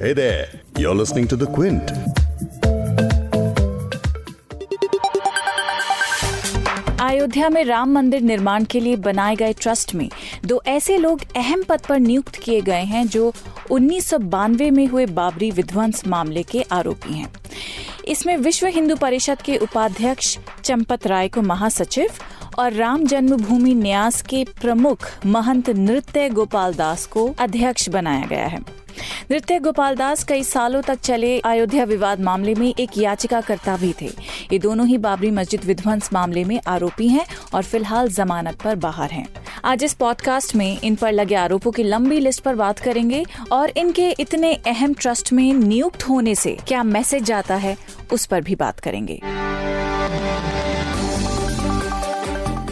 [0.00, 0.46] Hey there,
[0.76, 1.90] you're listening to The Quint.
[7.00, 10.08] Ayodhya में राम मंदिर निर्माण के लिए बनाए गए ट्रस्ट में
[10.46, 13.32] दो ऐसे लोग अहम पद पर नियुक्त किए गए हैं जो
[13.70, 17.28] उन्नीस सौ बानवे में हुए बाबरी विध्वंस मामले के आरोपी हैं
[18.08, 22.24] इसमें विश्व हिंदू परिषद के उपाध्यक्ष चंपत राय को महासचिव
[22.58, 28.77] और राम जन्मभूमि न्यास के प्रमुख महंत नृत्य गोपाल दास को अध्यक्ष बनाया गया है
[29.30, 34.10] नृत्य गोपाल दास कई सालों तक चले अयोध्या विवाद मामले में एक याचिकाकर्ता भी थे।
[34.52, 39.10] ये दोनों ही बाबरी मस्जिद विध्वंस मामले में आरोपी हैं और फ़िलहाल जमानत पर बाहर
[39.10, 39.26] हैं।
[39.64, 43.72] आज इस पॉडकास्ट में इन पर लगे आरोपों की लंबी लिस्ट पर बात करेंगे और
[43.76, 47.76] इनके इतने अहम ट्रस्ट में नियुक्त होने से क्या मैसेज जाता है,
[48.12, 49.20] उस पर भी बात करेंगे।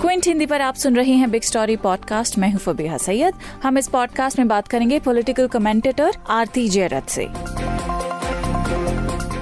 [0.06, 3.78] क्विंट हिंदी पर आप सुन रहे हैं बिग स्टोरी पॉडकास्ट। मैं हूँ फबीहा सैयद। हम
[3.78, 7.28] इस पॉडकास्ट में बात करेंगे पॉलिटिकल कमेंटेटर आरती जयरथ से।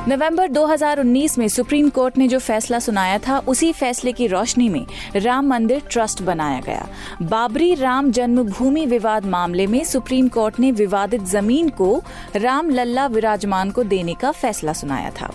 [0.09, 4.87] नवंबर 2019 में सुप्रीम कोर्ट ने जो फैसला सुनाया था, उसी फैसले की रोशनी में
[5.17, 6.89] राम मंदिर ट्रस्ट बनाया गया।
[7.23, 12.03] बाबरी राम जन्मभूमि विवाद मामले में सुप्रीम कोर्ट ने विवादित ज़मीन को
[12.37, 15.31] राम लल्ला विराजमान को देने का फैसला सुनाया था।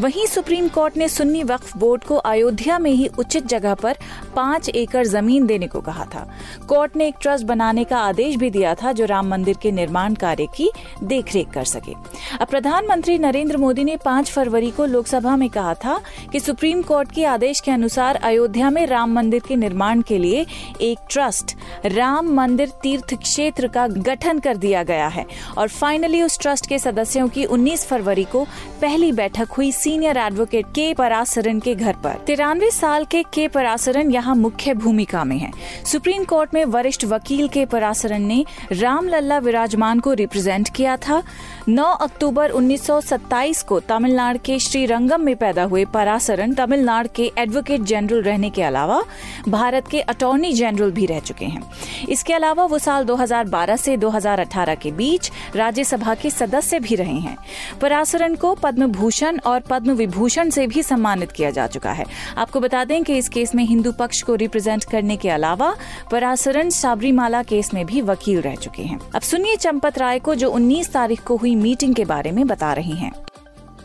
[0.00, 3.96] वहीं सुप्रीम कोर्ट ने सुन्नी वक्फ बोर्ड को अयोध्या में ही उचित जगह पर
[4.36, 6.28] पाँच एकड़ ज़मीन देने को कहा था।
[6.68, 10.14] कोर्ट ने एक ट्रस्ट बनाने का आदेश भी दिया था जो राम मंदिर के निर्माण
[10.14, 10.70] कार्य की
[11.04, 11.92] देखरेख कर सके।
[12.40, 16.00] अब प्रधानमंत्री नरेंद्र मोदी ने पाँच फरवरी को लोकसभा में कहा था
[16.32, 20.46] कि सुप्रीम कोर्ट के आदेश के अनुसार अयोध्या में राम मंदिर के निर्माण के लिए
[20.80, 25.26] एक ट्रस्ट, राम मंदिर तीर्थ क्षेत्र का गठन कर दिया गया है।
[25.58, 28.44] और फाइनली उस ट्रस्ट के सदस्यों की 19 फरवरी को
[28.80, 34.10] पहली बैठक हुई सीनियर एडवोकेट के परासरन के घर पर तिरानवे साल के के परासरन
[34.10, 35.52] यहाँ मुख्य भूमिका में हैं।
[35.84, 41.22] सुप्रीम कोर्ट में वरिष्ठ वकील के परासरन ने राम लल्ला विराजमान को रिप्रेजेंट किया था
[41.68, 48.22] 9 अक्टूबर 1927 को तमिलनाडु के श्रीरंगम में पैदा हुए परासरन तमिलनाडु के एडवोकेट जनरल
[48.22, 49.02] रहने के अलावा
[49.48, 51.62] भारत के अटॉर्नी जनरल भी रह चुके हैं।
[52.08, 57.36] इसके अलावा वो साल 2012 से 2018 के बीच राज्यसभा के सदस्य भी रहे हैं।
[57.80, 62.04] परासरन को पद्म भूषण और पद्म विभूषण से भी सम्मानित किया जा चुका है।
[62.38, 65.74] आपको बता दें कि इस केस में हिंदू पक्ष को रिप्रेजेंट करने के अलावा
[66.10, 70.50] परासरन साबरीमाला केस में भी वकील रह चुके हैं। अब सुनिए चंपत राय को, जो
[70.50, 73.12] 19 तारीख को हुई मीटिंग के बारे में बता रही हैं।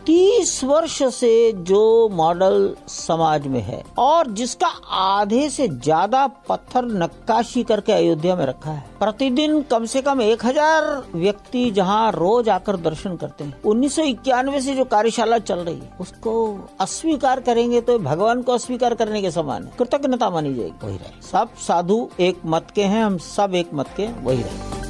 [0.05, 2.53] तीस वर्ष से जो मॉडल
[2.89, 8.83] समाज में है और जिसका आधे से ज़्यादा पत्थर नक्काशी करके अयोध्या में रखा है।
[8.99, 14.03] प्रतिदिन कम से कम एक हज़ार व्यक्ति जहाँ रोज आकर दर्शन करते हैं। उन्नीस सौ
[14.03, 19.21] इक्यानवे से जो कार्यशाला चल रही है, उसको अस्वीकार करेंगे तो भगवान को अस्वीकार करने
[19.21, 23.17] के समान है। कृतज्ञता मानी जाएगी, वही रहे। सब साधु एक मत के हैं, हम
[23.29, 24.80] सब एक मत के वही रहे।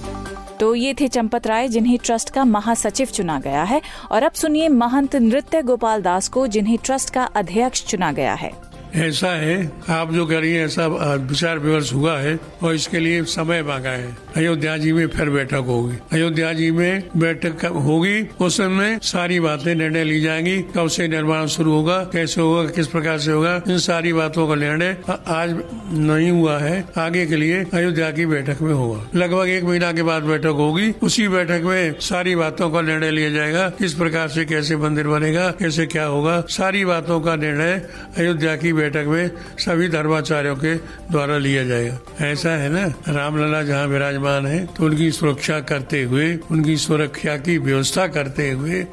[0.61, 4.67] तो ये थे चंपत राय, जिन्हें ट्रस्ट का महासचिव चुना गया है। और अब सुनिए
[4.69, 10.13] महंत नृत्य गोपाल दास को, जिन्हें ट्रस्ट का अध्यक्ष चुना गया है। ऐसा है, आप
[10.13, 14.93] जो है ऐसा विचार विमर्श हुआ है और इसके लिए समय मांगा है। अयोध्या जी
[14.93, 20.21] में फिर बैठक होगी। अयोध्या जी में बैठक होगी, उस समय सारी बातें निर्णय ली
[20.21, 24.47] जाएँगी। कब से निर्माण शुरू होगा, कैसे होगा, किस प्रकार से होगा, इन सारी बातों
[24.47, 24.97] का निर्णय
[25.27, 25.57] आज
[25.93, 30.03] नहीं हुआ है। आगे के लिए अयोध्या की बैठक में होगा। लगभग एक महीना के
[30.03, 34.45] बाद बैठक होगी। उसी बैठक में सारी बातों का निर्णय लिया जाएगा। किस प्रकार से
[34.45, 37.81] कैसे मंदिर बनेगा, कैसे क्या होगा, सारी बातों का निर्णय
[38.17, 40.75] अयोध्या की बैठक में सभी धर्माचार्यों के
[41.11, 42.85] द्वारा लिया जाएगा। ऐसा है ना?
[43.07, 48.85] रामलला जहाँ विराजमान है तो उनकी सुरक्षा करते हुए, उनकी सुरक्षा की व्यवस्था करते हुए,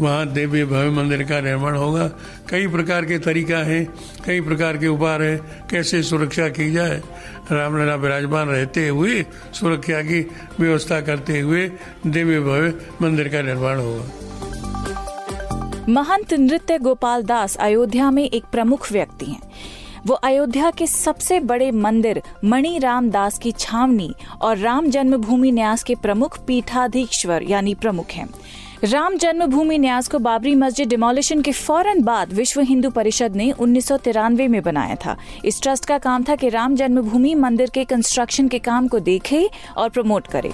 [0.00, 2.06] वहाँ देवी भव्य मंदिर का निर्माण होगा।
[2.50, 3.84] कई प्रकार के तरीका है,
[4.26, 5.36] कई प्रकार के उपाय है,
[5.70, 7.00] कैसे सुरक्षा की जाए?
[7.52, 9.22] रामलला विराजमान रहते हुए,
[9.52, 10.20] सुरक्षा की
[10.60, 11.70] व्यवस्था करते हुए
[12.06, 14.31] देवी भव्य मंदिर का निर्माण होगा।
[15.88, 19.40] महंत नृत्य गोपाल दास अयोध्या में एक प्रमुख व्यक्ति हैं।
[20.06, 24.10] वो अयोध्या के सबसे बड़े मंदिर मणि राम दास की छावनी
[24.42, 28.28] और राम जन्मभूमि न्यास के प्रमुख पीठाधीश्वर यानी प्रमुख हैं।
[28.84, 33.88] राम जन्मभूमि न्यास को बाबरी मस्जिद डिमोलिशन के फ़ौरन बाद विश्व हिंदू परिषद ने उन्नीस
[33.88, 37.84] सौ तिरानवे में बनाया था। इस ट्रस्ट का काम था कि राम जन्मभूमि मंदिर के
[37.84, 40.52] कंस्ट्रक्शन के काम को देखे और प्रमोट करे।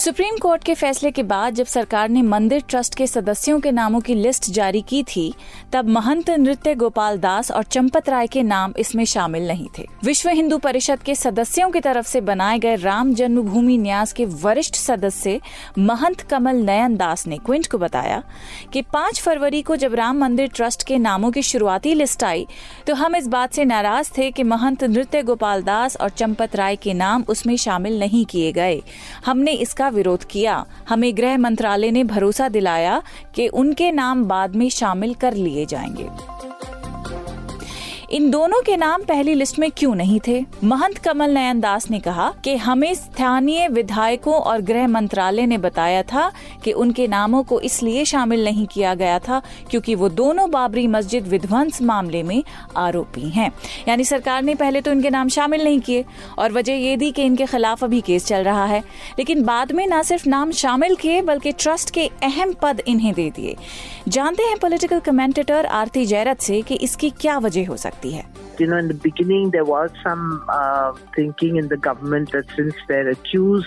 [0.00, 4.00] सुप्रीम कोर्ट के फैसले के बाद जब सरकार ने मंदिर ट्रस्ट के सदस्यों के नामों
[4.00, 5.34] की लिस्ट जारी की थी,
[5.72, 10.28] तब महंत नृत्य गोपाल दास और चंपत राय के नाम इसमें शामिल नहीं थे। विश्व
[10.28, 15.40] हिंदू परिषद के सदस्यों की तरफ़ से बनाए गए राम जन्मभूमि न्यास के वरिष्ठ सदस्य
[15.78, 18.22] महंत कमल नयन दास ने क्विंट को बताया
[18.72, 22.46] कि 5 फरवरी को जब राम मंदिर ट्रस्ट के नामों की शुरुआती लिस्ट आई
[22.86, 26.76] तो हम इस बात से नाराज़ थे कि महंत नृत्य गोपाल दास और चंपत राय
[26.76, 28.82] के नाम उसमें शामिल नहीं किए गए।
[29.26, 33.02] हमने इसका विरोध किया। हमें गृह मंत्रालय ने भरोसा दिलाया
[33.34, 36.49] कि उनके नाम बाद में शामिल कर लिए जाएँगे।
[38.12, 40.44] इन दोनों के नाम पहली लिस्ट में क्यों नहीं थे?
[40.64, 46.02] महंत कमल नयन दास ने कहा कि हमें स्थानीय विधायकों और गृह मंत्रालय ने बताया
[46.02, 46.32] था
[46.64, 51.26] कि उनके नामों को इसलिए शामिल नहीं किया गया था क्योंकि वो दोनों बाबरी मस्जिद
[51.26, 52.44] विध्वंस मामले में
[52.76, 53.52] आरोपी हैं।
[53.88, 56.04] यानी सरकार ने पहले तो इनके नाम शामिल नहीं किए
[56.38, 58.80] और वजह ये दी कि इनके खिलाफ अभी केस चल रहा है।
[59.18, 63.30] लेकिन बाद में न सिर्फ़ नाम शामिल किए, बल्कि ट्रस्ट के अहम पद इन्हें दे
[63.30, 63.56] दिए।
[64.08, 68.24] जानते हैं पॉलिटिकल कमेंटेटर आरती जैरत से कि इसकी क्या वजह हो सकती है।
[68.60, 72.74] You know, in the beginning, there was some uh, thinking in the government that since
[72.88, 73.66] they're accused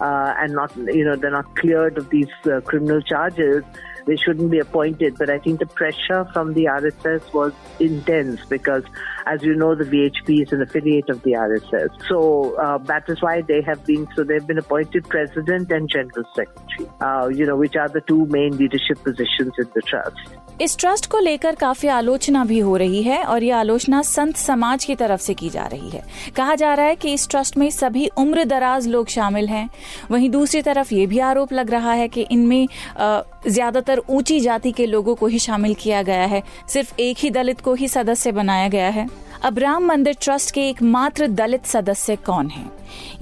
[0.00, 3.62] uh, and not, you know, they're not cleared of these uh, criminal charges,
[4.07, 5.17] they shouldn't be appointed.
[5.17, 8.83] But I think the pressure from the RSS was intense because,
[9.25, 11.89] as you know, the VHP is an affiliate of the RSS.
[12.07, 16.25] So uh, that is why they have been, so they've been appointed president and general
[16.33, 20.17] secretary, uh, you know, which are the two main leadership positions in the trust.
[20.61, 24.85] इस trust को लेकर काफी आलोचना भी हो रही है और ये आलोचना संत समाज
[24.85, 26.01] की तरफ से की जा रही है
[26.35, 29.69] कहा जा रहा है कि इस ट्रस्ट में सभी उम्र दराज लोग शामिल हैं
[30.11, 32.67] वहीं दूसरी तरफ ये भी आरोप लग रहा है कि इनमें
[32.99, 37.60] ज्यादातर ऊँची जाति के लोगों को ही शामिल किया गया है। सिर्फ़ एक ही दलित
[37.60, 39.08] को ही सदस्य बनाया गया है।
[39.44, 42.70] अब राम मंदिर ट्रस्ट के एकमात्र दलित सदस्य कौन हैं?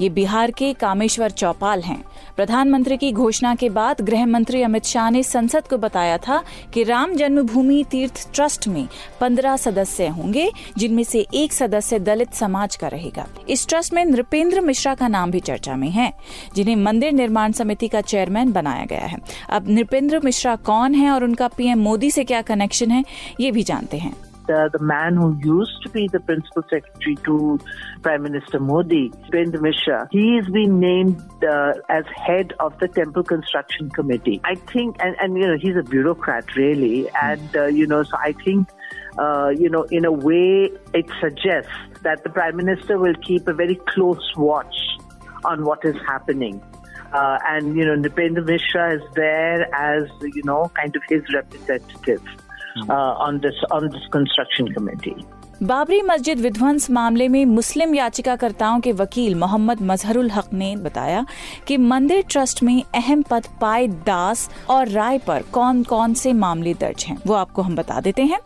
[0.00, 2.04] ये बिहार के कामेश्वर चौपाल हैं।
[2.36, 6.42] प्रधानमंत्री की घोषणा के बाद गृह मंत्री अमित शाह ने संसद को बताया था
[6.74, 8.88] कि राम जन्मभूमि तीर्थ ट्रस्ट में
[9.20, 14.60] पंद्रह सदस्य होंगे, जिनमें से एक सदस्य दलित समाज का रहेगा। इस ट्रस्ट में नृपेंद्र
[14.60, 16.12] मिश्रा का नाम भी चर्चा में है,
[16.54, 19.18] जिन्हें मंदिर निर्माण समिति का चेयरमैन बनाया गया है।
[19.50, 23.04] अब नृपेंद्र मिश्रा कौन है और उनका पीएम मोदी से क्या कनेक्शन है,
[23.40, 24.29] ये भी जानते हैं।
[24.72, 27.58] The man who used to be the principal secretary to
[28.02, 33.90] Prime Minister Modi, Bind Mishra, he's been named uh, as head of the Temple Construction
[33.90, 34.40] Committee.
[34.44, 38.16] I think, and, and you know, he's a bureaucrat really, and uh, you know, so
[38.18, 38.68] I think.
[39.18, 41.72] Uh, you know, in a way, it suggests
[42.02, 44.74] that the Prime Minister will keep a very close watch
[45.44, 46.62] on what is happening.
[47.12, 52.22] Uh, and, you know, Nipendra Mishra is there as, you know, kind of his representative.
[52.78, 55.14] On this on this construction committee
[55.62, 61.26] Babri Masjid विध्वंस मामले में मुस्लिम याचिकाकर्ताओं के वकील मोहम्मद मजहरुल हक ने बताया
[61.68, 66.74] कि मंदिर ट्रस्ट में अहम पद पाए दास और राय पर कौन कौन से मामले
[66.74, 68.38] दर्ज हैं वो आपको हम बता देते हैं।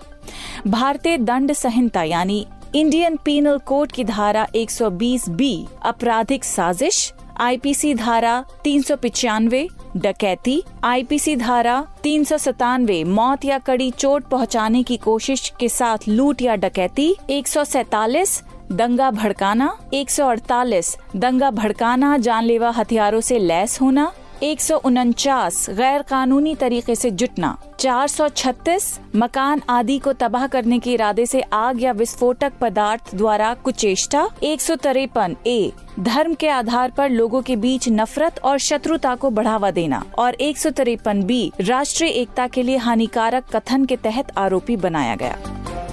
[0.66, 8.44] भारतीय दंड संहिता यानी इंडियन पीनल कोड की धारा 120 बी आपराधिक साजिश आईपीसी धारा
[8.64, 14.96] तीन सौ पिचानवे डकैती, आईपीसी धारा तीन सौ सतानवे, मौत या कड़ी चोट पहुँचाने की
[14.96, 18.42] कोशिश के साथ लूट या डकैती, एक सौ सैतालीस,
[18.72, 24.12] दंगा भड़काना, एक सौ अड़तालीस, दंगा भड़काना, जानलेवा हथियारों से लैस होना
[24.42, 30.92] एक सौ उनचास गैर कानूनी तरीके से जुटना 436 मकान आदि को तबाह करने के
[30.92, 36.90] इरादे से आग या विस्फोटक पदार्थ द्वारा कुचेष्टा, एक सौ तिरपन ए, धर्म के आधार
[36.90, 41.52] पर लोगों के बीच नफरत और शत्रुता को बढ़ावा देना और एक सौ तिरपन बी,
[41.60, 45.83] राष्ट्रीय एकता के लिए हानिकारक कथन के तहत आरोपी बनाया गया।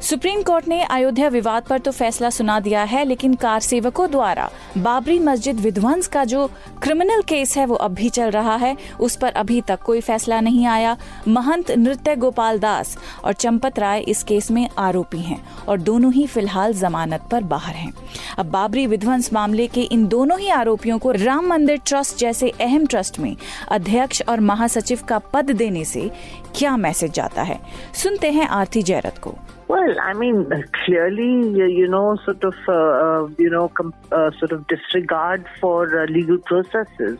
[0.00, 4.48] सुप्रीम कोर्ट ने अयोध्या विवाद पर तो फैसला सुना दिया है, लेकिन कार सेवकों द्वारा
[4.78, 6.46] बाबरी मस्जिद विध्वंस का जो
[6.82, 10.40] क्रिमिनल केस है, वो अब भी चल रहा है। उस पर अभी तक कोई फैसला
[10.40, 10.96] नहीं आया।
[11.28, 16.26] महंत नृत्य गोपाल दास और चंपत राय इस केस में आरोपी हैं और दोनों ही
[16.26, 17.92] फ़िलहाल जमानत पर बाहर हैं।
[18.38, 22.86] अब बाबरी विध्वंस मामले के इन दोनों ही आरोपियों को राम मंदिर ट्रस्ट जैसे अहम
[22.86, 23.34] ट्रस्ट में
[23.68, 26.10] अध्यक्ष और महासचिव का पद देने से
[26.56, 27.60] क्या मैसेज जाता है?
[27.94, 29.34] सुनते हैं आरती जैरत को।
[29.68, 30.48] Well, I mean,
[30.84, 36.02] clearly, you know, sort of, uh, uh, you know, com- uh, sort of disregard for
[36.02, 37.18] uh, legal processes.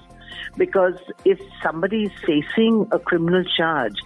[0.56, 3.96] Because if somebody is facing a criminal charge,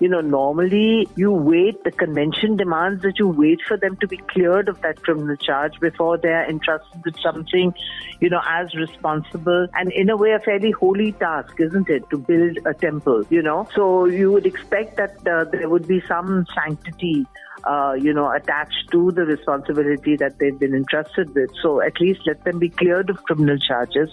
[0.00, 4.16] you know, normally you wait, the convention demands that you wait for them to be
[4.16, 7.74] cleared of that criminal charge before they are entrusted with something,
[8.20, 12.18] you know, as responsible and in a way a fairly holy task, isn't it, to
[12.18, 13.68] build a temple, you know?
[13.74, 17.26] So you would expect that uh, there would be some sanctity
[17.64, 21.50] uh, you know, attached to the responsibility that they've been entrusted with.
[21.62, 24.10] So at least let them be cleared of criminal charges.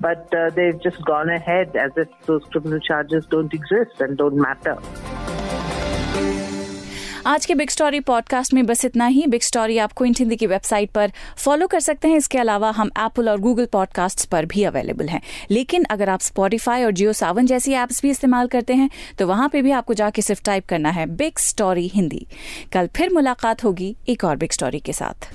[0.00, 4.36] But uh, they've just gone ahead as if those criminal charges don't exist and don't
[4.36, 4.78] matter.
[7.26, 10.46] आज के big story podcast में बस इतना ही। Big story आप क्विंट हिंदी की
[10.46, 14.64] website पर follow कर सकते हैं। इसके अलावा हम एप्पल और गूगल पॉडकास्ट पर भी
[14.64, 18.90] अवेलेबल हैं। लेकिन अगर आप स्पॉटीफाई और जियो सावन जैसी एप्स भी इस्तेमाल करते हैं
[19.18, 22.26] तो वहाँ पर भी आपको जाके सिर्फ़ टाइप करना है बिग स्टोरी हिंदी।
[22.72, 25.28] कल फिर मुलाकात होगी एक और बिग स्टोरी के साथ।